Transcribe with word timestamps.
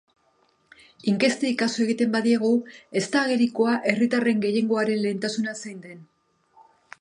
Inkestei 1.11 1.51
kasu 1.61 1.83
egiten 1.85 2.15
badiegu, 2.15 2.49
ez 3.01 3.03
da 3.17 3.21
agerikoa 3.27 3.75
herritarren 3.93 4.41
gehiengoaren 4.47 5.01
lehentasuna 5.05 5.55
zein 5.61 5.79
den. 5.85 6.03